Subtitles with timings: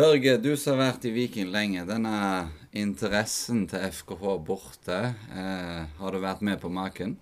[0.00, 1.82] Børge, du som har vært i Viking lenge.
[1.84, 7.18] Denne interessen til FKH borte, eh, har du vært med på maken?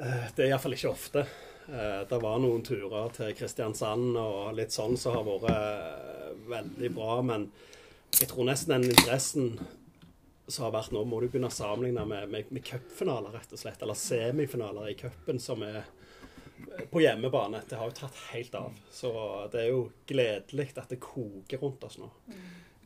[0.00, 1.26] Eh, det er iallfall ikke ofte.
[1.68, 6.90] Eh, det var noen turer til Kristiansand og litt sånn som har vært eh, veldig
[6.96, 7.20] bra.
[7.20, 7.50] Men
[8.16, 9.58] jeg tror nesten den interessen
[10.48, 13.60] som har vært nå, må du begynne å sammenligne med, med, med cupfinaler, rett og
[13.60, 13.82] slett.
[13.84, 15.82] Eller semifinaler i cupen, som er
[16.90, 17.60] på hjemmebane.
[17.68, 18.78] Det har jo tatt helt av.
[18.92, 19.10] Så
[19.52, 22.10] det er jo gledelig at det koker rundt oss nå.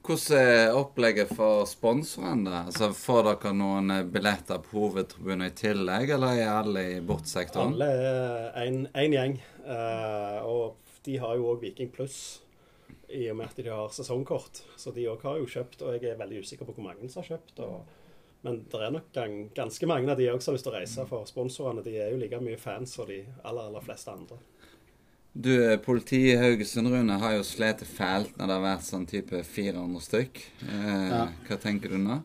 [0.03, 2.65] Hvordan er opplegget for sponsorene?
[2.67, 7.77] Altså, får dere noen billetter på hovedtribunen i tillegg, eller er alle i bortsektoren?
[7.77, 7.91] Alle
[8.59, 9.37] er én gjeng.
[9.63, 12.19] Uh, og de har jo òg Viking pluss
[13.13, 14.65] i og med at de har sesongkort.
[14.81, 17.23] Så de òg har jo kjøpt, og jeg er veldig usikker på hvor mange som
[17.23, 17.63] har kjøpt.
[17.63, 17.99] Og,
[18.43, 19.11] men det er nok
[19.55, 22.11] ganske mange av de òg som har lyst til å reise, for sponsorene de er
[22.11, 24.39] jo like mye fans som de aller, aller fleste andre.
[25.33, 29.39] Du, Politiet i Haugesund Rune har jo slitt fælt når det har vært sånn type
[29.49, 30.43] 400 stykk.
[30.67, 31.23] Eh, ja.
[31.47, 32.19] Hva tenker du nå?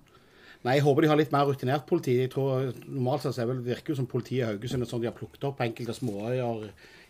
[0.66, 2.18] Nei, Jeg håper de har litt mer rutinert politi.
[2.20, 5.16] Jeg tror Normalt sett vel, virker jo som politiet i Haugesund er sånn de har
[5.16, 6.66] plukket opp enkelte småøyer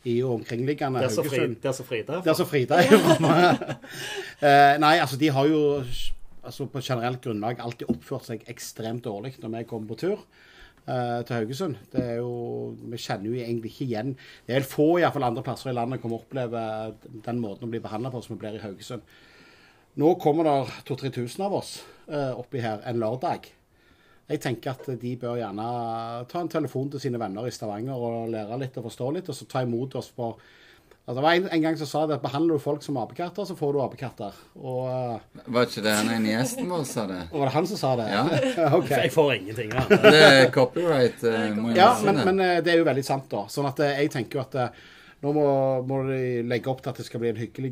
[0.08, 1.58] i og omkringliggende Det er så Haugesund.
[1.64, 5.64] Det er så Frida Det er så Frida eh, Nei, altså de har jo
[6.48, 11.22] altså, på generelt grunnlag alltid oppført seg ekstremt dårlig når vi kommer på tur uh,
[11.28, 11.78] til Haugesund.
[11.94, 14.16] Det er jo, Vi kjenner jo egentlig ikke igjen
[14.48, 16.64] Det er få i hvert fall andre plasser i landet kommer oppleve
[17.28, 19.06] den måten å bli behandla på som vi blir i Haugesund.
[19.98, 20.58] Nå kommer det
[20.90, 21.78] 2000-3000 av oss
[22.12, 23.50] uh, oppi her en lørdag.
[24.28, 25.66] Jeg tenker at de bør gjerne
[26.28, 29.38] ta en telefon til sine venner i Stavanger og lære litt og forstå litt, og
[29.38, 30.34] så ta imot oss på
[31.08, 33.46] Altså, det var en, en, gang som sa det at behandler du folk som apekatter,
[33.48, 34.40] så får du apekatter.
[34.60, 37.20] Og, uh, var ikke det han ene gjesten vår sa det?
[37.30, 38.08] Og var det han som sa det?
[38.12, 38.24] Ja.
[38.78, 39.06] okay.
[39.06, 40.02] Jeg får ingenting av det.
[40.04, 41.24] Det er copyright.
[41.24, 43.46] Uh, ja, men, men, uh, det er jo veldig sant, da.
[43.48, 44.58] Sånn at jeg tenker jo at
[45.24, 45.46] nå må,
[45.88, 47.72] må, de legge opp til at det skal bli en hyggelig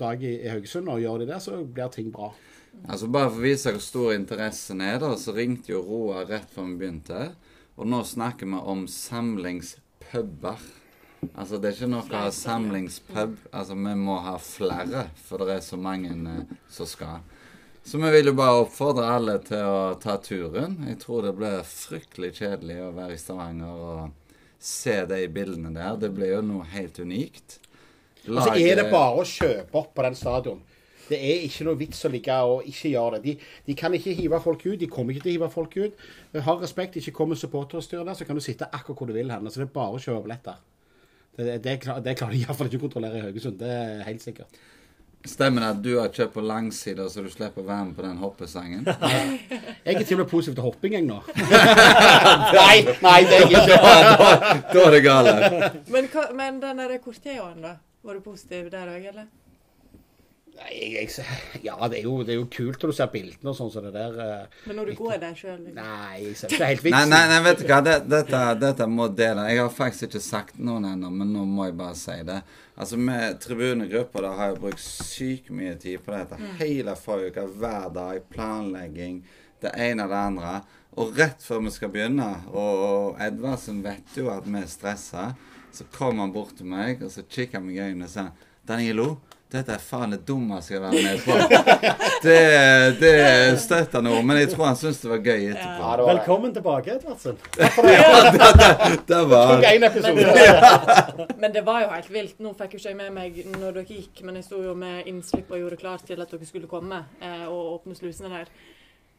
[0.00, 2.32] dag i, i Haugesund, og gjør de det, så blir ting bra.
[2.88, 6.48] Altså Bare for å vise hvor stor interessen er, da, så ringte jo Roar rett
[6.56, 7.28] før vi begynte.
[7.76, 10.64] Og nå snakker vi om samlingspuber.
[11.32, 13.38] Altså, det er ikke noe samlingspub.
[13.50, 17.24] Altså, vi må ha flere, for det er så mange eh, som skal.
[17.86, 20.80] Så vi vil jo bare oppfordre alle til å ta turen.
[20.88, 26.00] Jeg tror det blir fryktelig kjedelig å være i Stavanger og se de bildene der.
[26.02, 27.60] Det blir jo noe helt unikt.
[28.26, 28.40] Lage...
[28.40, 30.64] Altså, er det bare å kjøpe opp på den stadion?
[31.06, 33.22] Det er ikke noe vits å ligge og ikke gjøre det.
[33.22, 34.80] De, de, kan ikke hive folk ut.
[34.80, 36.06] De kommer ikke til å hive folk ut.
[36.48, 39.30] Har respekt, ikke kommer supporterstyret der, så kan du sitte akkurat hvor du vil.
[39.30, 39.46] Her.
[39.46, 40.58] Så det er bare å kjøpe billetter.
[41.36, 43.58] Det, det, klar, det klarer de iallfall ikke å kontrollere i Haugesund.
[43.60, 44.60] Det er helt sikkert.
[45.26, 48.04] Stemmer det at du har kjøpt på langsida, så du slipper å være med på
[48.04, 48.86] den hoppesangen?
[49.86, 51.18] jeg er til og med positiv til hopping, jeg nå.
[52.60, 53.64] nei, nei, det er jeg ikke.
[53.72, 55.82] da, da er det galt.
[55.90, 56.08] Men,
[56.38, 57.74] men den derre corteoen, da?
[58.06, 59.26] Var du positiv der òg, eller?
[60.56, 61.26] Jeg, jeg,
[61.66, 63.84] ja, det er, jo, det er, jo, kult når du ser bildene og sånn som
[63.84, 64.14] så det der.
[64.16, 65.58] Uh, Men når du går der sjøl?
[65.60, 65.76] Liksom.
[65.76, 66.96] Nei, jeg ser ikke helt vitsen.
[66.96, 69.44] Nei, nei, nei, vet du hva, det, dette, dette, må dele.
[69.52, 72.38] Jeg har faktisk ikke sagt noen ennå, men nå må jeg bare si det.
[72.76, 76.40] Altså, med tribunegrupper da har jeg brukt sykt mye tid på dette.
[76.40, 76.56] Mm.
[76.62, 78.24] Hele forrige uke, hver dag.
[78.32, 79.20] Planlegging.
[79.60, 80.56] Det ene og det andre.
[80.96, 85.30] Og rett før vi skal begynne, og, og Edvardsen vet jo at vi er stressa,
[85.76, 88.30] så kommer han bort til meg, og så kikker han meg i øynene og sier
[88.66, 89.16] Danilo,
[89.46, 91.34] dette er faen det dummeste jeg har vært med på.
[92.26, 92.38] Det,
[92.98, 93.10] det
[93.62, 95.74] støtter noe, men jeg tror han syntes det var gøy etterpå.
[95.76, 96.00] Ja, var...
[96.08, 97.36] Velkommen tilbake, Edvardsen.
[97.60, 97.68] ja,
[98.34, 99.52] det, det, det var
[101.42, 102.40] Men det var jo helt vilt.
[102.42, 105.06] Nå fikk jo ikke jeg med meg når dere gikk, men jeg sto jo med
[105.06, 108.50] innslipp og gjorde klart til at dere skulle komme eh, og åpne slusene der.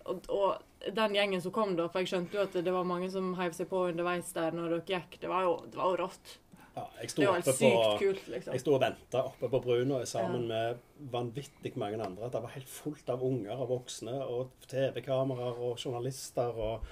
[0.10, 3.08] Og, og, den gjengen som kom da, for jeg skjønte jo at det var mange
[3.14, 6.02] som heiv seg på underveis der når dere gikk, det var jo, det var jo
[6.04, 6.36] rått.
[6.78, 7.72] Ja, jeg sto, oppe på,
[8.02, 8.54] kult, liksom.
[8.54, 10.48] jeg sto og venta oppe på brua sammen ja.
[10.52, 12.30] med vanvittig mange andre.
[12.34, 16.54] Det var helt fullt av unger og voksne og TV-kameraer og journalister.
[16.54, 16.86] Og,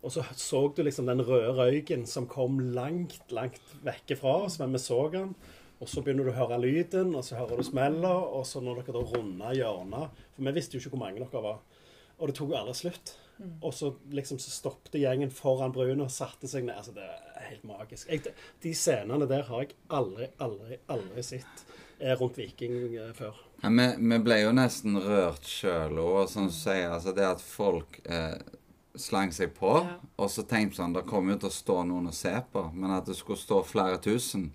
[0.00, 4.58] og, så så du liksom den røde røyken som kom langt, langt vekke fra oss,
[4.62, 5.34] men vi så den.
[5.80, 8.82] Og så begynner du å høre lyden, og så hører du smeller, og så når
[8.82, 11.62] dere da runder hjørnet For vi visste jo ikke hvor mange dere var.
[12.18, 13.14] Og det tok jo aldri slutt.
[13.40, 13.56] Mm.
[13.64, 16.76] Og så liksom så stoppet gjengen foran brua og satte seg ned.
[16.76, 18.10] Altså, det er helt magisk.
[18.12, 21.64] Jeg, de scenene der har jeg aldri, aldri, aldri sett
[21.98, 23.40] eh, rundt Viking eh, før.
[23.62, 26.90] Ja, vi, vi, ble jo nesten rørt sjøl òg, som du sier.
[26.92, 28.36] Altså det at folk eh,
[29.00, 29.72] slang seg på.
[29.88, 29.98] Ja.
[30.20, 32.96] Og så tenkte sånn Det kommer jo til å stå noen og se på, men
[32.96, 34.50] at det skulle stå flere tusen.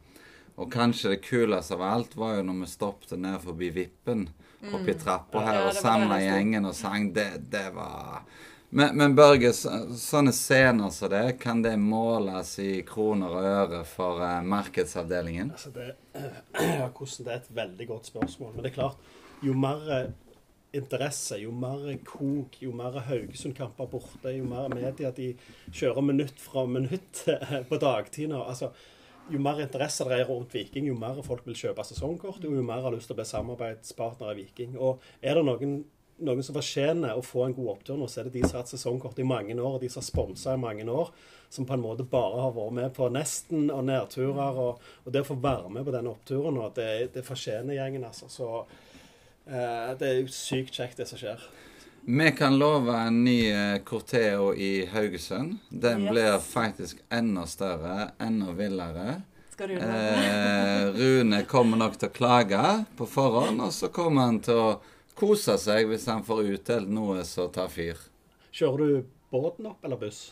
[0.55, 4.27] Og kanskje det kuleste av alt var jo når vi stoppet ned forbi Vippen
[4.71, 4.99] oppi mm.
[5.01, 7.09] trappa her og samla gjengen og sang.
[7.13, 8.23] Det, det var
[8.75, 14.19] Men, men Børge, sånne scener som det, kan det måles i kroner og øre for
[14.19, 15.54] uh, markedsavdelingen?
[15.56, 15.94] Altså det,
[16.60, 18.51] ja, hvordan det er et veldig godt spørsmål.
[18.51, 19.07] Men det er klart,
[19.48, 20.12] jo mer uh,
[20.75, 25.31] interesse, jo mer kok, jo mer Haugesund-kamper borte, jo mer media de
[25.72, 27.24] kjører minutt fra minutt
[27.72, 28.74] på dagtid altså,
[29.31, 32.83] Jo mer interesse det er rundt Viking, jo mer folk vil kjøpe sesongkort, jo mer
[32.83, 34.75] har lyst til å bli samarbeidspartner i Viking.
[34.77, 35.80] Og er det noen
[36.23, 38.63] noen som fortjener å få en god opptur nå, så er det de som har
[38.63, 41.12] hatt sesongkort i mange år, og de som har sponsa i mange år,
[41.50, 44.59] som på en måte bare har vært med på nesten og nedturer.
[44.63, 48.07] Og, og det å få være med på den oppturen nå, det, det fortjener gjengen,
[48.07, 48.31] altså.
[48.31, 48.50] Så
[49.47, 51.45] eh, det er jo sykt kjekt, det som skjer.
[52.06, 55.57] Vi kan love en ny eh, Corteo i Haugesund.
[55.69, 56.12] Den yes.
[56.12, 59.21] blir faktisk enda større, enda villere.
[59.57, 62.65] Eh, Rune kommer nok til å klage
[63.00, 64.67] på forhånd, og så kommer han til å
[65.17, 68.00] kose seg hvis han får utdelt noe som tar fyr.
[68.56, 70.27] Kjører du båten opp eller buss?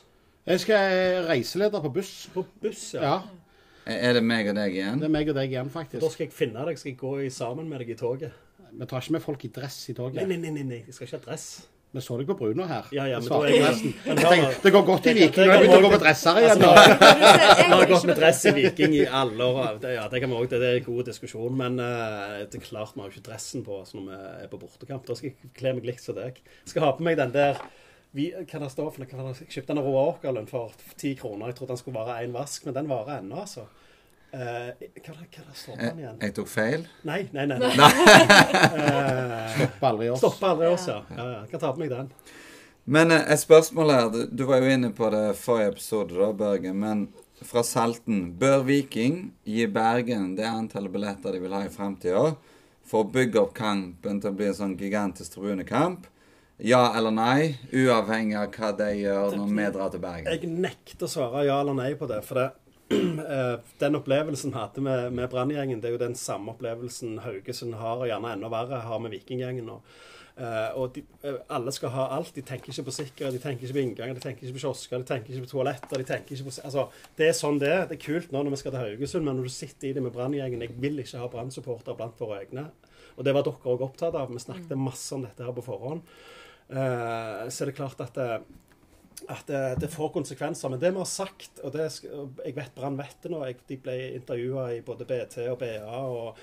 [0.47, 2.11] Jeg skal reiseleder på buss.
[2.33, 3.01] På buss, ja.
[3.03, 3.43] ja.
[3.83, 4.99] Er det meg og deg igjen?
[4.99, 6.01] Det er meg og deg igjen, faktisk.
[6.03, 6.79] Da skal jeg finne deg.
[6.79, 8.35] Skal jeg gå sammen med deg i toget?
[8.73, 10.23] Vi tar ikke med folk i dress i toget.
[10.23, 10.65] Nei, nei, nei.
[10.67, 10.81] nei.
[10.87, 11.47] Jeg skal ikke ha dress.
[11.93, 12.87] Vi så deg på Bruno her.
[12.95, 15.45] Ja, ja, men da jeg, jeg tenkte, Det går godt i Viking.
[15.45, 16.63] Nå har Jeg begynt å gå med dresser igjen.
[16.63, 19.77] Nå har jeg gått med dress i Viking i alle år.
[19.93, 21.59] Ja, det, kan vi også, det er en god diskusjon.
[21.59, 24.49] Men uh, det er klart vi har jo ikke dressen på oss når vi er
[24.49, 25.05] på bortekamp.
[25.05, 26.41] Da skal jeg kle meg likt som deg.
[26.41, 27.61] Jeg skal ha på meg den der
[28.13, 29.35] vi, hva det står for noe?
[29.43, 31.49] Jeg kjøpte den Roa Åkerlund for ti kroner.
[31.49, 33.69] Jeg trodde den skulle vare én vask, men den varer ennå, altså.
[34.33, 34.71] Uh,
[35.05, 36.15] hva, hva står den igjen?
[36.17, 36.87] Jeg, tok feil?
[37.05, 37.59] Nei, nei, nei.
[37.61, 37.73] nei.
[37.77, 40.23] uh, Stopper aldri oss.
[40.23, 40.95] Stopper aldri oss, ja.
[41.13, 42.07] ja, kan ta på meg den.
[42.89, 44.07] Men uh, et spørsmål her.
[44.09, 46.71] Du, du, var jo inne på det forrige episode, da, Børge.
[46.73, 47.03] Men
[47.45, 48.23] fra Salten.
[48.41, 52.31] Bør Viking gi Bergen det antallet billetter de vil ha i fremtida
[52.89, 56.09] for å bygge opp kampen til å bli en sånn gigantisk tribunekamp?
[56.63, 60.33] Ja eller nei, uavhengig av hva de gjør når vi drar til Bergen?
[60.33, 62.21] Jeg nekter å svare ja eller nei på det.
[62.25, 62.62] for det Eh,
[63.79, 68.01] den opplevelsen vi hadde med, med Branngjengen, det er jo den samme opplevelsen Haugesund har,
[68.01, 69.69] og gjerne enda verre har med Vikinggjengen.
[69.73, 69.95] Og,
[70.37, 72.33] uh, og de, uh, alle skal ha alt.
[72.35, 75.03] De tenker ikke på sikkerhet, de tenker ikke på innganger, de tenker ikke på kiosker,
[75.03, 76.01] de tenker ikke på toaletter.
[76.01, 76.55] de tenker ikke på...
[76.69, 76.87] Altså,
[77.19, 77.85] Det er sånn det er.
[77.89, 80.05] Det er kult nå når vi skal til Haugesund, men når du sitter i det
[80.05, 82.69] med Branngjengen Jeg vil ikke ha Brann-supportere blant våre egne.
[83.17, 84.31] Og det var dere òg opptatt av.
[84.33, 86.01] Vi snakket masse om dette her på forhånd.
[86.73, 88.15] Så er det klart at
[89.31, 90.71] at det, det, får konsekvenser.
[90.71, 93.79] Men det vi har sagt, og det, jeg vet Brann vet det nå jeg, De
[93.85, 95.83] ble intervjua i både BT og BA.
[95.89, 96.39] og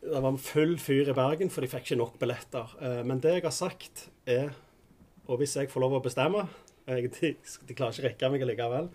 [0.00, 2.76] Det var full fyr i Bergen, for de fikk ikke nok billetter.
[2.80, 4.52] Eh, men det jeg har sagt, er
[5.30, 6.48] Og hvis jeg får lov å bestemme
[6.88, 7.34] jeg, de,
[7.68, 8.88] de, klarer ikke å rekke meg likevel.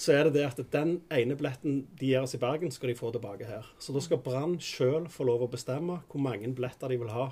[0.00, 2.96] Så er det det at den ene billetten de gir oss i Bergen, skal de
[2.96, 3.66] få tilbake her.
[3.82, 7.26] Så da skal Brann sjøl få lov å bestemme hvor mange billetter de vil ha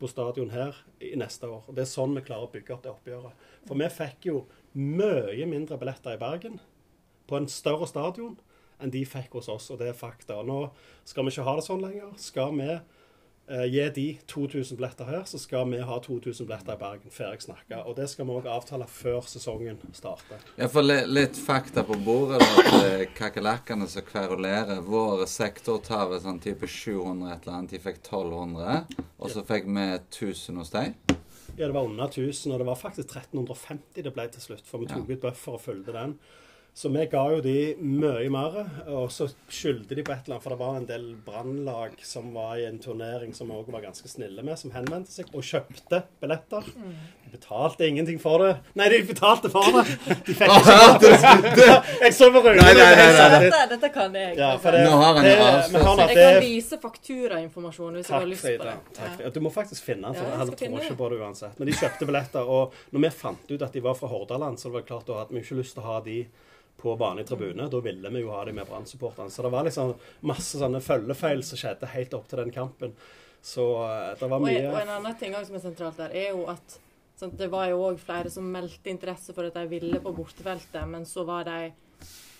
[0.00, 1.64] på stadion her i neste år.
[1.68, 3.48] Og Det er sånn vi klarer å bygge opp det oppgjøret.
[3.68, 4.44] For vi fikk jo
[4.74, 6.60] mye mindre billetter i Bergen
[7.28, 8.38] på en større stadion
[8.80, 10.40] enn de fikk hos oss, og det er fakta.
[10.42, 10.70] Nå
[11.04, 12.14] skal vi ikke ha det sånn lenger.
[12.16, 12.78] Skal vi
[13.50, 17.10] gi de 2000 billetter her, så skal vi ha 2000 billetter i Bergen.
[17.10, 17.82] Ferdig snakka.
[17.90, 20.42] Og det skal vi òg avtale før sesongen starter.
[20.60, 22.40] Ja, for litt fakta på bordet.
[22.42, 24.82] at Kakerlakkene som kverulerer.
[24.86, 27.74] Vår sektor tar vel sånn type 700 et eller annet.
[27.74, 28.84] De fikk 1200.
[29.18, 30.94] Og så fikk vi 1000 hos deg.
[31.56, 34.64] Ja, det var under 1000, og det var faktisk 1350 det ble til slutt.
[34.68, 36.14] For vi tok ut buffer og fulgte den.
[36.74, 38.54] Så vi ga jo de mye mer,
[38.94, 42.30] og så skyldte de på et eller annet, for det var en del brannlag som
[42.32, 45.44] var i en turnering som vi òg var ganske snille med, som henvendte seg og
[45.44, 46.70] kjøpte billetter.
[46.70, 48.52] De betalte ingenting for det.
[48.78, 49.84] Nei, de betalte for det!
[50.28, 50.54] De fikk
[51.50, 51.66] ikke
[52.06, 52.64] Jeg så på Rune.
[52.70, 54.38] Dette, dette kan jeg.
[54.38, 58.54] Ja, det, Nå har han avslørt Jeg kan vise fakturainformasjon hvis jeg har lyst på
[58.64, 58.76] det.
[58.96, 59.32] Takk ja.
[59.34, 61.58] Du må faktisk finne den, for ja, jeg tror ikke på det uansett.
[61.60, 64.70] Men de kjøpte billetter, og når vi fant ut at de var fra Hordaland, så
[64.72, 66.20] var det klart da hadde vi ikke lyst til å ha de
[66.76, 67.68] på vanlig tribune.
[67.68, 69.30] Da ville vi jo ha de med Brann-supporterne.
[69.30, 69.94] Så det var liksom
[70.28, 72.94] masse sånne følgefeil som skjedde helt opp til den kampen.
[73.42, 76.46] Så eh, det var mye Og, en annen ting som er sentralt der, er jo
[76.52, 76.78] at
[77.20, 80.82] sant, det var jo òg flere som meldte interesse for at de ville på bortefeltet,
[80.88, 81.70] men så var de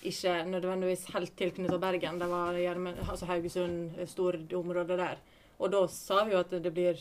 [0.09, 2.21] ikke nødvendigvis helt tilknyttet Bergen.
[2.21, 5.21] Det var altså Haugesund, store områder der.
[5.61, 7.01] Og da sa vi jo at det blir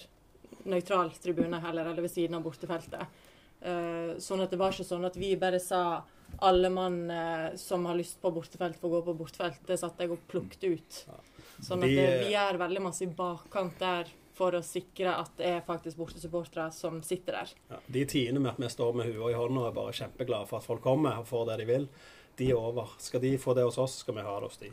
[0.67, 3.19] nøytral tribune heller, eller ved siden av bortefeltet.
[3.59, 6.01] Uh, sånn at det var ikke sånn at vi bare sa
[6.45, 9.59] alle mann eh, som har lyst på bortefelt, får gå på bortefelt.
[9.67, 11.03] Det satte jeg og plukket ut.
[11.59, 15.33] Sånn at det, eh, vi gjør veldig masse i bakkant der for å sikre at
[15.39, 17.53] det er faktisk bortesupportere som sitter der.
[17.73, 20.47] Ja, de tidene med at vi står med hua i hånda og er bare kjempeglade
[20.47, 21.89] for at folk kommer og får det de vil,
[22.39, 22.93] de er over.
[23.03, 24.71] Skal de få det hos oss, skal vi ha det hos de.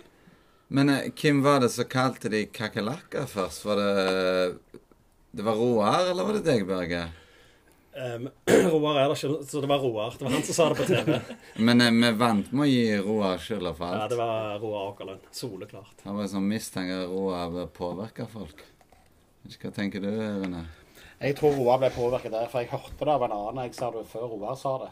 [0.69, 3.67] Men eh, hvem var det som kalte de kakerlakker først?
[3.67, 4.83] Var det
[5.37, 7.03] Det var Roar, eller var det deg, Børge?
[7.97, 8.29] Um,
[8.71, 10.17] Roar er det ikke, så det var Roar.
[10.19, 11.21] Det var han som sa det på TV.
[11.69, 14.03] Men eh, vi vant med å gi Roar skylda for alt.
[14.03, 15.29] Ja, det var Roar Åkerlund.
[15.33, 16.03] Soleklart.
[16.05, 18.61] Han var sånn mistenker Roar bør påvirke folk.
[19.63, 20.67] Hva tenker du, Rune?
[21.23, 23.63] Jeg tror Roar ble påvirket der, for jeg hørte det av en annen.
[23.65, 24.91] Jeg sa det før Roar sa det.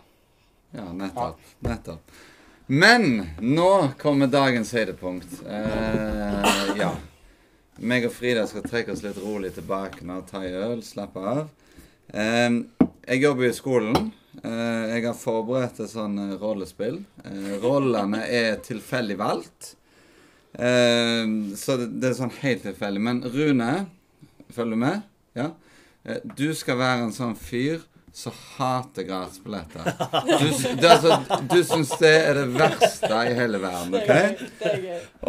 [0.78, 1.50] Ja, nettopp.
[1.66, 2.14] Nettopp.
[2.72, 5.42] Men nå kommer dagens høydepunkt.
[5.44, 6.94] Eh, ja.
[7.84, 11.44] Meg og Frida skal trekke oss litt rolig tilbake nå, ta en øl, slappe av.
[12.08, 12.48] Eh,
[13.04, 14.12] jeg jobber i skolen.
[14.42, 17.00] Eh, jeg har forberedt et sånn eh, rollespill.
[17.24, 19.74] Eh, rollene er tilfeldig valgt.
[20.54, 23.00] så det, er sånn helt tilfeldig.
[23.02, 23.70] Men Rune,
[24.54, 25.00] følger du med?
[25.34, 25.50] Ja?
[26.36, 27.80] du skal være en sånn fyr
[28.14, 29.88] som hater gratisbilletter.
[30.28, 30.44] Du,
[30.78, 31.16] det, altså,
[31.50, 34.60] du syns det er det verste i hele verden, OK?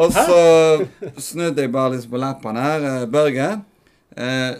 [0.04, 3.08] Og så snudde jeg bare litt på lappene her.
[3.10, 3.50] Børge,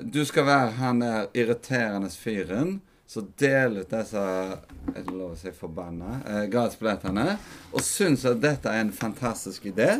[0.02, 5.38] du skal være han der irriterende fyren så del ut disse er det lov å
[5.38, 7.36] si forbanna eh, gradsbillettene.
[7.74, 10.00] Og syns at dette er en fantastisk idé.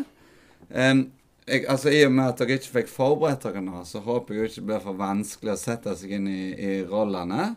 [0.70, 1.06] Um,
[1.46, 4.50] jeg, altså I og med at dere ikke fikk forberedt dere nå, så håper jeg
[4.50, 7.52] ikke det blir for vanskelig å sette seg inn i, i rollene.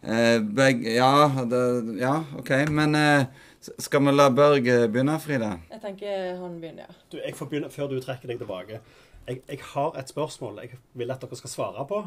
[0.00, 1.60] Eh, begge, ja, det,
[2.00, 2.54] ja, OK.
[2.72, 3.26] Men eh,
[3.60, 5.52] skal vi la Børge begynne, Frida?
[5.68, 7.04] Jeg tenker han begynner, ja.
[7.12, 8.80] Du, jeg får begynne før du trekker deg tilbake.
[9.28, 12.00] Jeg, jeg har et spørsmål jeg vil at dere skal svare på.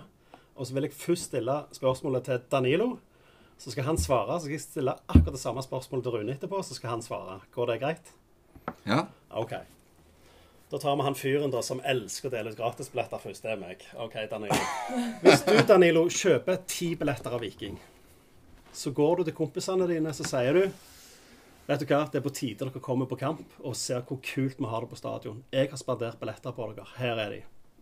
[0.55, 2.89] Og så vil jeg først stille spørsmålet til Danilo.
[3.57, 4.39] Så skal han svare.
[4.39, 7.39] Så skal jeg stille akkurat det samme spørsmålet til Rune etterpå, så skal han svare.
[7.53, 8.11] Går det greit?
[8.87, 9.05] Ja.
[9.29, 9.53] OK.
[10.71, 13.43] Da tar vi han fyren da som elsker å dele ut gratisbilletter først.
[13.45, 13.83] Det er meg.
[14.01, 14.61] OK, Danilo.
[15.21, 17.77] Hvis du, Danilo, kjøper ti billetter av Viking,
[18.73, 20.63] så går du til kompisene dine så sier du
[21.63, 24.57] Vet du hva, det er på tide dere kommer på kamp og ser hvor kult
[24.59, 25.37] vi har det på stadion.
[25.53, 26.89] Jeg har spandert billetter på dere.
[26.97, 27.37] Her er de.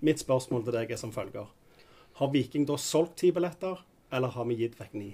[0.06, 1.48] Mitt spørsmål til deg er som følger.
[2.22, 3.80] Har Viking da solgt ti billetter,
[4.14, 5.08] eller har vi gitt vekk ni?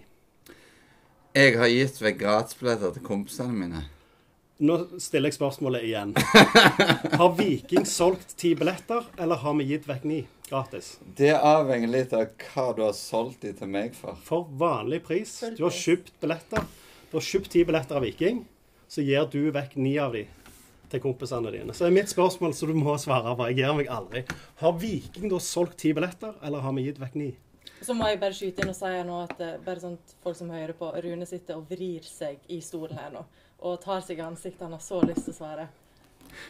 [1.31, 3.83] Jeg har gitt vekk gratisbilletter til kompisene mine.
[4.59, 6.11] Nå stiller jeg spørsmålet igjen.
[7.21, 10.17] Har Viking solgt ti billetter, eller har vi gitt vekk ni
[10.49, 10.97] gratis?
[11.15, 14.19] Det avhenger litt av hva du har solgt de til meg for.
[14.27, 15.37] For vanlig pris.
[15.55, 16.67] Du har kjøpt billetter.
[17.07, 18.43] Du har kjøpt ti billetter av Viking,
[18.91, 20.27] så gir du vekk ni av de
[20.91, 21.75] til kompisene dine.
[21.75, 24.23] Så er mitt spørsmål som du må svare på, jeg gir meg aldri.
[24.61, 27.31] Har Viking da solgt ti billetter, eller har vi gitt vekk ni?
[27.81, 30.53] Så må jeg bare skyte inn og si nå at uh, bare sånn folk som
[30.53, 33.25] hører på, Rune sitter og vrir seg i stolen her nå.
[33.67, 34.63] Og tar seg i ansiktet.
[34.65, 35.67] Han har så lyst til å svare.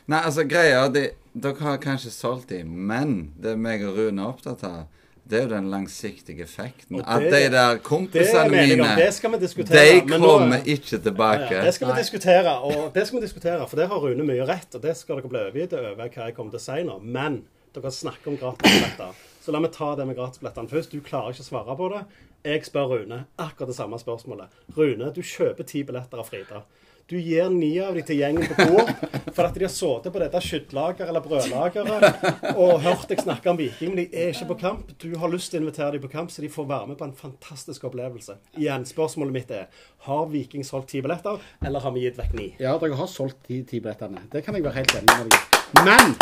[0.07, 4.31] Nei, altså greia de, Dere har kanskje solgt dem, men det meg og Rune er
[4.31, 4.85] opptatt av
[5.29, 6.97] det er jo den langsiktige effekten.
[6.97, 9.83] Det, at de der kompisene mine Det skal vi diskutere.
[9.83, 11.51] De kommer nå, ikke tilbake.
[11.51, 14.47] Ja, det skal vi diskutere, og det skal vi diskutere, for det har Rune mye
[14.47, 14.69] rett.
[14.75, 16.99] Og det skal dere bli overgitt over hva jeg kommer til å si nå.
[17.03, 17.41] Men
[17.75, 19.25] dere snakker om gratisbilletter.
[19.43, 20.95] Så la meg ta det med gratisbillettene først.
[20.95, 22.01] Du klarer ikke å svare på det.
[22.47, 24.59] Jeg spør Rune akkurat det samme spørsmålet.
[24.77, 26.63] Rune, du kjøper ti billetter av Frida.
[27.07, 28.89] Du gir ni av dem til gjengen på Coop
[29.31, 33.59] for at de har sittet på dette skyttlageret eller brødlageret og hørt deg snakke om
[33.61, 33.93] Viking.
[33.93, 34.91] Men de er ikke på kamp.
[34.99, 37.07] Du har lyst til å invitere dem på kamp, så de får være med på
[37.07, 38.35] en fantastisk opplevelse.
[38.59, 39.69] Igjen, spørsmålet mitt er
[40.09, 42.49] har Viking solgt ti billetter, eller har vi gitt vekk ni?
[42.59, 44.27] Ja, dere har solgt de ti billettene.
[44.33, 46.13] Det kan jeg være helt enig med deg men!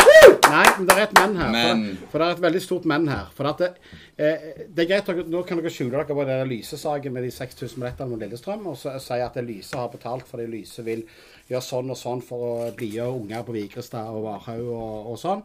[0.46, 1.52] Nei, men det er et men her.
[1.54, 1.84] Men.
[2.00, 3.30] For, for, det er et veldig stort men her.
[3.36, 3.68] For det,
[4.18, 7.78] eh, det, er greit, Nå kan dere skjule dere på den Lyse-saken med de 6000
[7.78, 11.04] billettene mot Lillestrøm, og så si at Lyse har betalt fordi Lyse vil
[11.50, 15.44] gjøre sånn og sånn for å blidgjøre unger på Vigrestad og Varhaug og, og, sånn.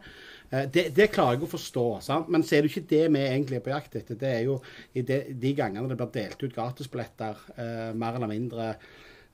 [0.50, 2.32] Eh, det, det, klarer jeg å forstå, sant?
[2.32, 4.18] men så er det ikke det vi egentlig er på jakt etter.
[4.18, 4.58] Det er jo
[4.98, 8.74] i de, de gangene det blir delt ut gratisbilletter, eh, mer eller mindre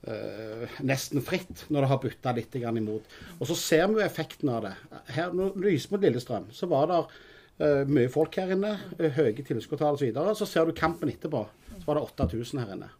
[0.06, 3.16] Uh, nesten fritt når det har butta litt imot.
[3.40, 4.74] Og så ser vi jo effekten av det.
[5.16, 8.76] Her, når lyser mot Lillestrøm, så var det uh, mye folk her inne.
[8.94, 10.12] Uh, høye tilskuddstall osv.
[10.14, 11.42] Så, så ser du kampen etterpå.
[11.74, 12.92] Så var det 8000 her inne.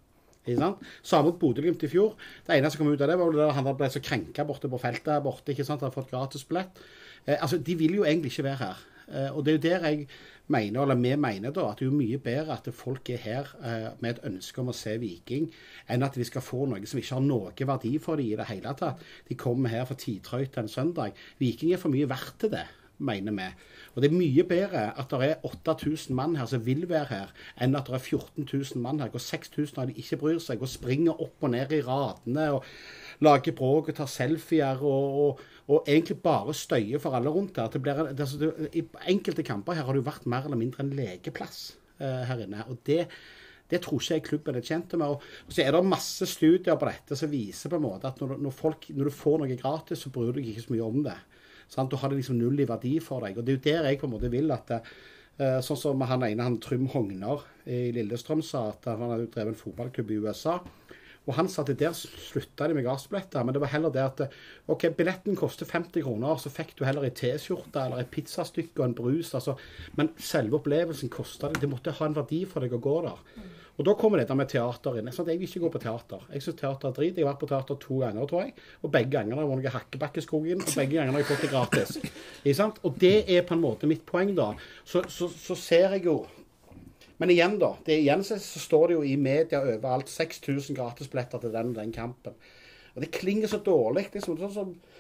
[1.05, 2.15] Samme mot Bodø-Glimt i fjor.
[2.47, 4.81] Det eneste som kom ut av det, var at han ble så krenka borte på
[4.81, 5.53] feltet her borte.
[5.53, 6.81] ikke sant, Hadde fått gratis billett.
[7.27, 8.87] altså, de vil jo egentlig ikke være her.
[9.09, 10.09] Eh, og det er jo der jeg
[10.49, 13.53] mener, eller vi mener da, at det er jo mye bedre at folk er her
[13.61, 15.49] eh, med et ønske om å se Viking,
[15.89, 18.49] enn at de skal få noe som ikke har noe verdi for dem i det
[18.51, 19.05] hele tatt.
[19.29, 21.17] De kommer her for tidtrøyt en søndag.
[21.41, 22.67] Viking er for mye verdt til det,
[22.99, 23.49] mener vi.
[23.95, 27.35] Og Det er mye bedre at det er 8000 mann her som vil være her,
[27.61, 30.63] enn at det er 14 000 mann her, hvor 6000 av de ikke bryr seg
[30.63, 32.65] og springer opp og ned i radene og
[33.25, 37.69] lager bråk og tar selfier og, og og egentlig bare støyer for alle rundt her.
[37.69, 40.85] Det blir, det, det, I enkelte kamper her har det jo vært mer eller mindre
[40.85, 41.59] en lekeplass
[42.01, 42.65] uh, her inne.
[42.69, 43.05] og det
[43.69, 45.19] det tror ikke jeg klubben er tjent med.
[45.47, 48.39] Og så er det masse studier på dette som viser på en måte at når,
[48.41, 51.03] når, folk, når du får noe gratis, så bryr du deg ikke så mye om
[51.05, 51.17] det.
[51.69, 51.93] Sant?
[51.93, 53.39] Du har det liksom null i verdi for deg.
[53.39, 54.83] Og det er jo der jeg på en måte vil at det,
[55.63, 59.61] sånn som han ene, han Trym Hogner i Lillestrøm, sa at han hadde drevet en
[59.61, 60.59] fotballklubb i USA.
[61.29, 63.45] Og han sa at der slutta de med gassbilletter.
[63.45, 64.23] Men det var heller det at
[64.73, 68.87] OK, billetten koster 50 kroner, så fikk du heller ei T-skjorte eller et pizzastykke og
[68.87, 69.35] en brus.
[69.37, 69.59] Altså.
[70.01, 71.61] Men selve opplevelsen kosta det.
[71.61, 73.21] Det måtte ha en verdi for deg å gå der.
[73.79, 75.11] Og da kommer dette med teater inn.
[75.15, 76.25] Sånn jeg vil ikke gå på teater.
[76.35, 77.13] Jeg syns teater er drit.
[77.15, 78.57] Jeg har vært på teater to ganger, tror jeg.
[78.83, 82.75] Og begge gangene har jeg vunnet Hakkebakkeskogen, og begge gangene har jeg fått det gratis.
[82.83, 84.51] Og det er på en måte mitt poeng, da.
[84.83, 86.19] Så, så, så ser jeg jo
[87.19, 87.73] men igjen, da.
[87.83, 91.91] Det, igjen så, så, står det jo i media overalt 6000 gratisbilletter til den den
[91.95, 92.37] kampen.
[92.95, 94.07] Og det klinger så dårlig.
[94.15, 94.98] Liksom, sånn som for,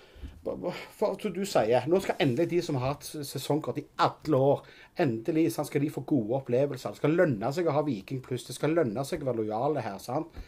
[0.96, 4.62] for du sier, Nå skal endelig de som har hatt sesongkort i alle år,
[5.00, 6.94] endelig sant, skal de få gode opplevelser.
[6.94, 8.46] Det skal lønne seg å ha Viking pluss.
[8.48, 9.98] Det skal lønne seg å være lojale her.
[10.02, 10.38] sant?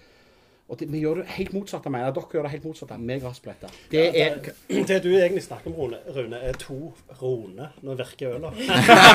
[0.71, 2.07] Og det, Vi gjør det helt motsatt av meg.
[2.15, 3.79] Dere gjør det helt motsatt av grassbilletter.
[3.91, 4.55] Det, ja, det,
[4.89, 7.71] det, du egentlig snakker om, Rune, Rune er to Rone.
[7.83, 8.53] når virker øla.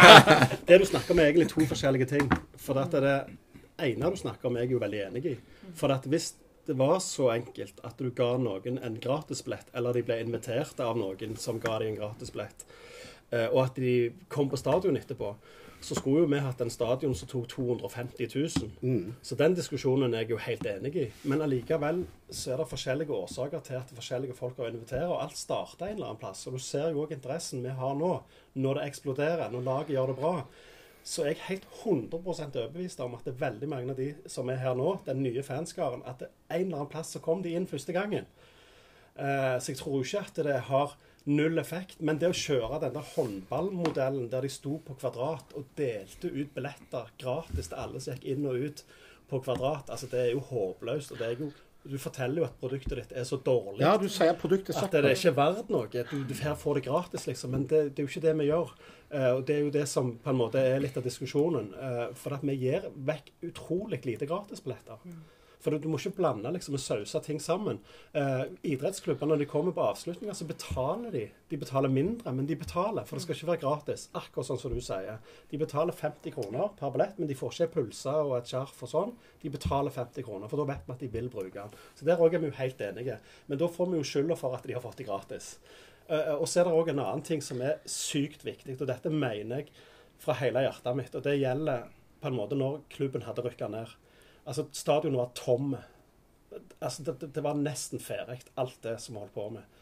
[0.68, 2.32] det du snakker om, er egentlig to forskjellige ting.
[2.60, 3.16] For det, det
[3.88, 5.38] ene du snakker om, er jeg jo veldig enig i.
[5.76, 6.34] For at hvis
[6.66, 10.98] det var så enkelt at du ga noen en gratisbillett, eller de ble invitert av
[11.00, 12.66] noen som ga dem en gratisbillett,
[13.32, 13.96] eh, og at de
[14.34, 15.36] kom på stadion etterpå,
[15.86, 18.70] så skulle jo vi hatt en stadion som tok 250 000.
[18.82, 19.16] Mm.
[19.22, 21.04] Så den diskusjonen er jeg jo helt enig i.
[21.30, 25.38] Men allikevel så er det forskjellige årsaker til at forskjellige folk har invitert, og alt
[25.38, 26.46] starter en eller annen plass.
[26.48, 28.16] Og du ser jo òg interessen vi har nå,
[28.56, 30.34] når det eksploderer, når laget gjør det bra.
[31.06, 34.50] Så er jeg helt 100% overbevist om at det er veldig mange av de som
[34.50, 37.44] er her nå, den nye fanskaren, at det er en eller annen plass så kom
[37.46, 38.26] de inn første gangen.
[39.16, 40.96] Uh, så jeg tror ikke at det har
[41.26, 42.02] null effekt.
[42.06, 46.54] Men det å kjøre den der håndballmodellen der de sto på Kvadrat og delte ut
[46.56, 48.86] billetter gratis til alle som gikk inn og ut
[49.30, 51.12] på Kvadrat, altså det er jo håpløst.
[51.12, 51.50] og det er jo
[51.86, 55.04] du forteller jo at produktet ditt er så dårlig ja, du sier produktet at det
[55.04, 55.88] er ikke verdt noe.
[55.90, 57.54] Du, du får det gratis, liksom.
[57.54, 58.74] Men det, det, er jo ikke det vi gjør.
[59.14, 61.72] Uh, og Det er jo det som på en måte er litt av diskusjonen.
[61.78, 65.02] Uh, for at vi gir vekk utrolig lite gratisbilletter.
[65.06, 65.22] Mm.
[65.66, 67.80] For du, må ikke blande liksom, og sause ting sammen.
[68.14, 71.24] Eh, idrettsklubber, når de kommer på avslutninger, så betaler de.
[71.50, 73.08] De betaler mindre, men de betaler.
[73.10, 74.04] For det skal ikke være gratis.
[74.14, 75.18] Akkurat sånn som du sier.
[75.50, 78.94] De betaler 50 kroner per billett, men de får ikke pulser og et skjerf og
[78.94, 79.16] sånn.
[79.42, 81.82] De betaler 50 kroner, for da vet vi at de vil bruke den.
[81.98, 83.18] Så der òg er vi jo helt enige.
[83.50, 85.56] Men da får vi jo skylda for at de har fått det gratis.
[86.06, 89.10] Eh, og så er det òg en annen ting som er sykt viktig, og dette
[89.10, 89.74] mener jeg
[90.22, 91.18] fra hele hjertet mitt.
[91.18, 91.90] Og det gjelder
[92.22, 93.98] på en måte når klubben hadde rykka ned.
[94.46, 95.76] Altså, stadionet var tom.
[96.80, 99.76] Altså, det, det var nesten ferdig, alt det som vi holdt på med.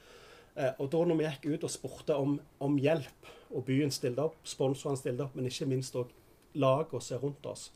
[0.56, 4.23] Eh, og da når vi gikk ut og spurte om, om, hjelp, og byen stilte
[4.28, 6.13] opp, sponsorene stilte opp, men ikke minst òg
[6.58, 7.71] lagene som er rundt oss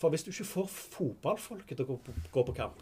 [0.00, 2.80] For hvis du ikke får fotballfolket til å gå på, gå på kamp,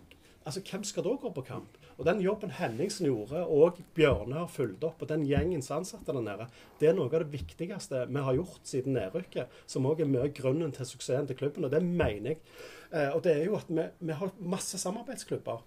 [0.49, 1.77] altså hvem skal da gå på kamp?
[1.99, 6.25] Og Den jobben Henningsen gjorde, og Bjørne har fulgt opp, og den gjengens ansatte der
[6.25, 6.49] nede,
[6.81, 10.33] det er noe av det viktigste vi har gjort siden nedrykket, som òg er mye
[10.35, 11.67] grunnen til suksessen til klubben.
[11.67, 12.43] Og det mener jeg
[12.93, 15.61] Eh, og det er jo at vi, vi har masse samarbeidsklubber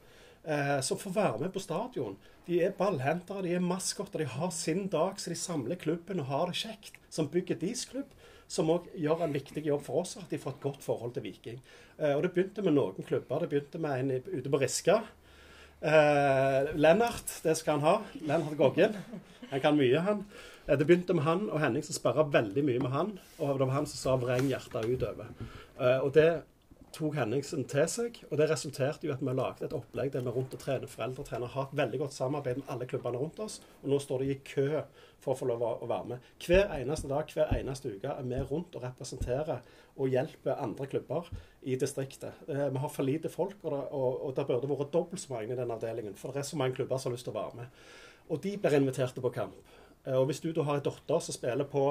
[0.44, 2.18] eh, som får være med på stadion.
[2.48, 6.32] De er ballhentere, de er maskotter, de har sin dag, så de samler klubben og
[6.32, 6.98] har det kjekt.
[7.12, 8.10] Som bygger deres klubb,
[8.52, 11.24] som òg gjør en viktig jobb for oss, at de får et godt forhold til
[11.24, 11.60] Viking.
[11.98, 13.44] Eh, og Det begynte med noen klubber.
[13.46, 15.02] Det begynte med en ute på Riska.
[15.82, 17.96] Eh, Lennart, det skal han ha.
[18.22, 18.98] Lennart Goggen.
[19.50, 20.26] Han kan mye, han.
[20.68, 23.16] Eh, det begynte med han og Henning som sperra veldig mye med han.
[23.40, 25.32] Og det var han som sa 'vreng hjertet utover'.
[25.80, 26.44] Eh, og det
[26.96, 28.20] tok Henningsen til seg.
[28.30, 31.54] Og det resulterte jo at vi lagde et opplegg der vi rundt og trener foreldretrener
[31.54, 33.60] har et veldig godt samarbeid med alle klubbene rundt oss.
[33.82, 34.84] Og nå står de i kø
[35.22, 36.30] for å få lov å være med.
[36.42, 39.62] Hver eneste dag, hver eneste uke er vi rundt og representerer
[39.98, 41.28] og hjelper andre klubber
[41.62, 42.46] i distriktet.
[42.48, 45.36] Eh, vi har for lite folk, og det, og, og det burde vært dobbelt så
[45.36, 46.18] mange i den avdelingen.
[46.18, 47.84] For det er så mange klubber som har lyst til å være med.
[48.32, 49.78] Og de blir invitert på kamp.
[50.08, 51.84] Eh, og Hvis du da har en datter som spiller på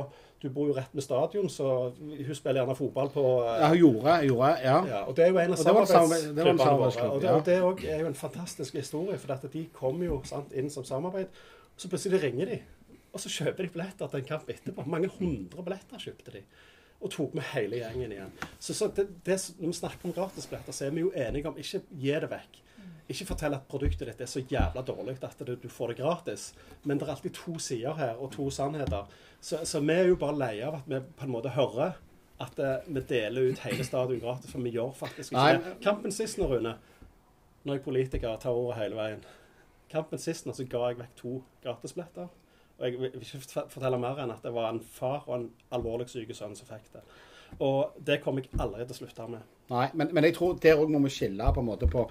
[0.42, 3.79] Du bor jo rett med stadion, så hun spiller gjerne fotball på eh, Ja, hun
[3.79, 4.79] gjorde, gjorde ja.
[4.88, 5.03] ja.
[5.05, 7.07] Og Det er jo en av samarbeidsklubbene våre.
[7.11, 10.53] Og det, og det er jo en fantastisk historie, for at de kommer jo sant,
[10.57, 11.29] inn som samarbeid.
[11.75, 12.59] Og Så plutselig ringer de,
[13.12, 14.87] og så kjøper de billetter til en kamp etterpå.
[14.87, 16.42] Mange hundre billetter kjøpte de.
[17.01, 18.33] Og tok med hele gjengen igjen.
[18.59, 21.57] Så, så det, det, Når vi snakker om gratisbilletter, så er vi jo enige om
[21.59, 22.61] ikke gi det vekk.
[23.11, 26.53] Ikke fortell at produktet ditt er så jævla dårlig at du, får det gratis.
[26.85, 29.09] Men det er alltid to sider her, og to sannheter.
[29.40, 31.99] Så, så vi er jo bare lei av at vi på en måte hører
[32.40, 34.53] at uh, vi deler ut hele stadion gratis.
[34.53, 35.75] For vi gjør faktisk ikke det.
[35.83, 36.77] Kampen sist nå, Rune,
[37.64, 39.27] når jeg politiker tar ordet hele veien
[39.90, 41.33] Kampen sist nå så ga jeg vekk to
[41.64, 42.31] gratisbilletter.
[42.81, 46.09] Og jeg vil ikke fortelle mer enn at det var en far og en alvorlig
[46.09, 47.05] syk sønn som fikk det.
[47.59, 49.49] Og det kommer jeg aldri til å slutte med.
[49.71, 52.03] Nei, men, men jeg tror der òg må vi skille på en måte på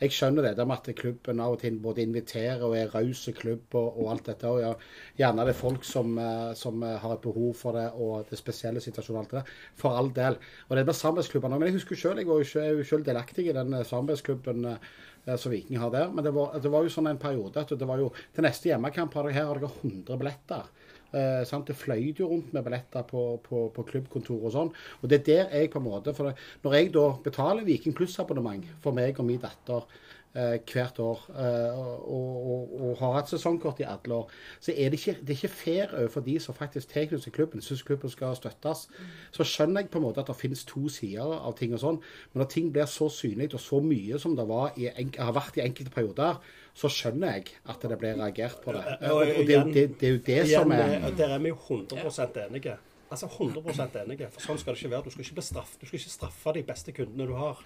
[0.00, 3.22] Jeg skjønner det der med at klubben av og til både inviterer og er raus
[3.38, 4.50] klubb og, og, alt dette.
[4.50, 4.72] og ja,
[5.20, 8.82] Gjerne det er folk som, eh, som, har et behov for det, og det spesielle
[8.82, 10.40] situasjonen og alt det For all del.
[10.68, 11.62] Og det med samarbeidsklubbene òg.
[11.62, 14.94] Men jeg husker selv, jeg var jo selv delaktig i den samarbeidsklubben eh,
[15.40, 16.10] som Viking har der.
[16.12, 18.68] Men det var, det var, jo sånn en periode at det var jo Til neste
[18.70, 20.72] hjemmekamp har her har dere 100 billetter.
[21.14, 21.44] Eh?
[21.66, 24.72] Det fløy jo rundt med billetter på, på, på, klubbkontor og sånn.
[25.00, 26.34] Og det er der jeg på en måte for det,
[26.64, 31.78] Når jeg da betaler Viking pluss-abonnement for meg og min datter eh, hvert år eh,
[31.78, 35.38] og, og, og, har hatt sesongkort i alle år, så er det ikke, det er
[35.38, 38.88] ikke fair overfor de som faktisk tilknytter klubben, syns klubben skal støttes.
[39.34, 42.00] Så skjønner jeg på en måte at det finnes to sider av ting og sånn,
[42.32, 45.60] men når ting blir så synlig og så mye som det var i, har vært
[45.60, 46.42] i enkelte perioder,
[46.74, 48.82] så skjønner jeg at det blir reagert på det.
[49.12, 51.60] Og, og det, det, det, er jo det igjen, som er Der er vi jo
[51.60, 52.74] 100 enige.
[53.14, 54.28] Altså 100 enige.
[54.34, 55.06] For sånn skal det ikke være.
[55.06, 57.60] Du skal ikke, straff, du skal ikke straffe de beste kundene du har.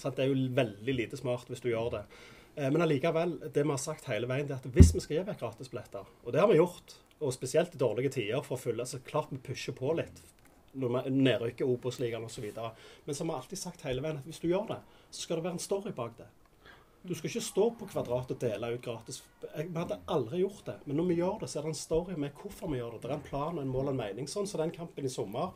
[0.00, 0.16] Sant?
[0.18, 2.02] Det er jo veldig lite smart hvis du gjør det.
[2.56, 5.18] Eh, men allikevel, det vi har sagt hele veien, det er at hvis vi skal
[5.18, 8.60] gi vekk gratisbilletter, og det har vi gjort, og spesielt i dårlige tider for å
[8.62, 10.22] fylle, så klart vi pusher på litt
[10.72, 12.44] når vi nedrykker Obos-ligaen osv.
[13.04, 14.78] Men som vi har alltid sagt hele veien, at hvis du gjør det,
[15.10, 16.28] så skal det være en story bak det.
[17.02, 19.22] Du skal ikke stå på Kvadrat og dele ut gratis.
[19.40, 20.76] Vi hadde aldri gjort det.
[20.84, 23.02] Men når vi gjør det, så er det en story med hvorfor vi gjør det.
[23.02, 24.28] Det er en plan, og en mål og en mening.
[24.28, 25.54] Sånn som den kampen i sommer,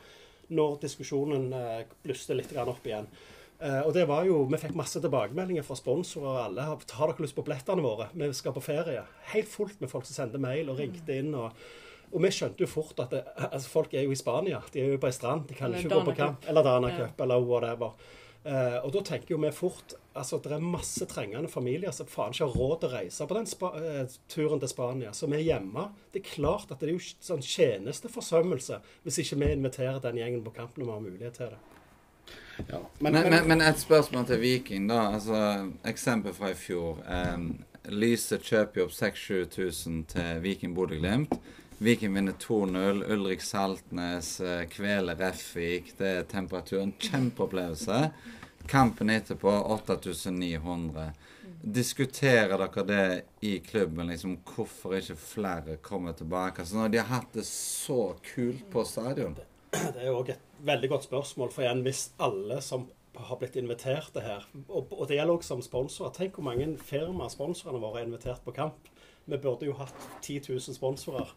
[0.48, 3.10] når diskusjonen eh, blusste litt opp igjen.
[3.60, 6.66] Eh, og det var jo, Vi fikk masse tilbakemeldinger fra sponsorer og alle.
[6.66, 8.10] Har dere lyst på billettene våre?
[8.14, 9.04] Vi skal på ferie.
[9.32, 11.34] Helt fullt med folk som sendte mail og ringte inn.
[11.34, 11.52] og
[12.14, 14.60] og vi skjønte jo fort at det, altså folk er jo i Spania.
[14.70, 15.48] De er jo på ei strand.
[15.48, 16.44] De kan eller ikke gå på kamp.
[16.46, 17.96] Eller Dana Cup, eller whatever.
[18.44, 22.34] Uh, og da tenker jo vi fort altså Det er masse trengende familier som faen
[22.34, 25.14] ikke har råd til å reise på den uh, turen til Spania.
[25.16, 25.88] Som er hjemme.
[26.12, 30.44] Det er klart at det er jo sånn tjenesteforsømmelse hvis ikke vi inviterer den gjengen
[30.44, 31.80] på kamp når vi har mulighet til det.
[32.68, 35.00] Ja, men, men, men, men, et spørsmål til Viking, da.
[35.16, 37.00] altså Eksempel fra i fjor.
[37.08, 37.48] Um,
[37.92, 41.34] Lyse kjøper jo opp 6000-7000 til Viking Bodø-Glimt.
[41.84, 43.02] Viking vinner 2-0.
[43.12, 45.92] Ulrik Saltnes eh, kveler Refvik.
[45.98, 46.94] Det er temperaturen.
[46.98, 47.98] Kjempeopplevelse.
[48.70, 51.10] Kampen etterpå 8900.
[51.64, 56.60] Diskuterer dere det i klubben, liksom, hvorfor ikke flere kommer tilbake?
[56.60, 59.36] Altså Når de har hatt det så kult på stadion?
[59.72, 61.52] Det er jo òg et veldig godt spørsmål.
[61.54, 65.62] For igjen, hvis alle som har blitt invitert her, og, og det gjelder også som
[65.62, 68.90] sponsorer Tenk hvor mange firmaer sponsorene våre er invitert på kamp.
[69.24, 71.30] Vi burde jo hatt 10 000 sponsorer,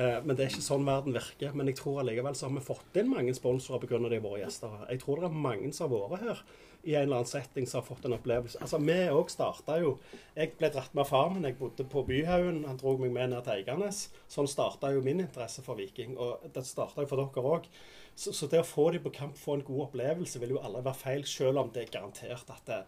[0.00, 1.52] eh, men det er ikke sånn verden virker.
[1.52, 3.98] Men jeg tror allikevel så har vi fått inn mange sponsorer pga.
[4.08, 4.72] de våre gjester.
[4.88, 6.40] Jeg tror det er mange som har vært her
[6.86, 8.60] i en eller annen setting som har fått en opplevelse.
[8.62, 9.98] Altså, Vi òg starta jo
[10.36, 11.44] Jeg ble dratt med farmen.
[11.44, 12.64] Jeg bodde på Byhaugen.
[12.64, 14.08] Han dro meg med ned til Eiganes.
[14.28, 16.16] Sånn starta jo min interesse for Viking.
[16.16, 17.68] Og det starta jo for dere òg.
[18.16, 20.86] Så, så, det å få dem på kamp, få en god opplevelse, vil jo aldri
[20.86, 22.80] være feil, selv om det er garantert at det,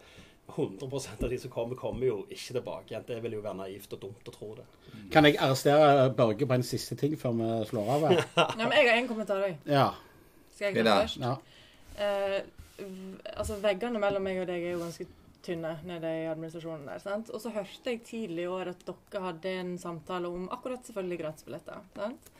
[0.49, 3.05] 100% av de som kommer, kommer jo ikke tilbake igjen.
[3.07, 4.65] Det vil jo være naivt og dumt å tro det.
[5.13, 8.07] Kan jeg arrestere Børge på en siste ting før vi slår av?
[8.15, 9.59] ja, men jeg har én kommentar, jeg.
[9.69, 9.91] Ja.
[10.55, 11.21] Skal jeg ta først?
[11.21, 11.35] Ja.
[11.99, 12.87] Uh,
[13.35, 15.07] altså, veggene mellom meg og deg er jo ganske
[15.45, 17.03] tynne nede i administrasjonen der.
[17.03, 17.29] sant?
[17.33, 21.21] Og så hørte jeg tidlig i år at dere hadde en samtale om akkurat selvfølgelig
[21.21, 21.85] gratisbilletter.
[21.95, 22.33] sant?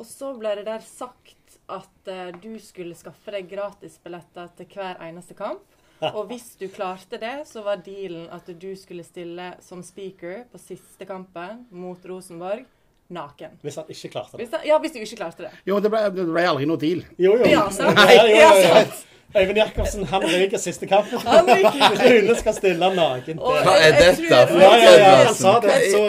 [0.00, 1.36] Og så ble det der sagt
[1.76, 5.64] at uh, du skulle skaffe deg gratisbilletter til hver eneste kamp.
[6.16, 10.60] Og hvis du klarte det, så var dealen at du skulle stille som speaker på
[10.62, 12.64] siste kampen mot Rosenborg
[13.10, 13.58] naken.
[13.62, 14.44] Hvis han ikke klarte det.
[14.44, 15.52] Hvis han, ja, hvis du ikke klarte det.
[15.66, 17.04] Jo, det ble, det ble aldri noe deal.
[17.18, 17.46] Jo, jo.
[17.50, 17.96] Ja, sant?
[17.98, 19.06] Nei, jo, jo, jo.
[19.30, 21.18] Øyvind Jacobsen han ryker siste kampen.
[22.02, 23.38] Rune skal stille naken.
[23.38, 25.76] Hva er dette for ja, ja, ja, han sa det.
[25.92, 26.00] Så,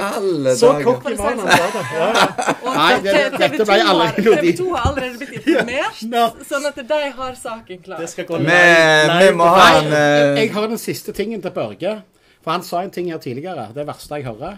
[0.58, 1.84] så cocky var han, det.
[2.00, 2.56] Ja, ja.
[2.66, 7.02] Nei, det, dette ble aldri noe TV 2 har allerede blitt informert, sånn at de
[7.20, 8.02] har saken klar.
[8.02, 9.20] Det skal gå live.
[9.22, 9.94] Vi må ha en
[10.42, 12.00] Jeg har den siste tingen til Børge.
[12.42, 13.70] For han sa en ting her tidligere.
[13.76, 14.58] Det verste jeg hører.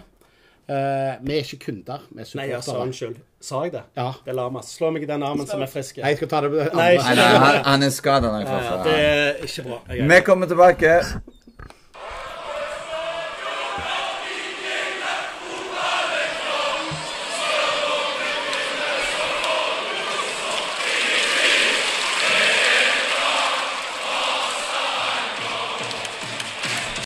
[0.64, 2.40] Uh, vi er ikke kunder, vi er supportere.
[2.40, 3.16] Nei, jeg sa unnskyld.
[3.44, 3.82] Sa jeg det?
[3.98, 4.06] Ja.
[4.24, 4.70] Det er Lamas.
[4.72, 5.98] Slå meg i den armen som er frisk.
[6.00, 8.30] Nei, jeg skal ta det Nei, nei, nei, han, han er skada.
[8.40, 9.80] Ja, det er ikke bra.
[9.92, 10.94] Vi kommer tilbake.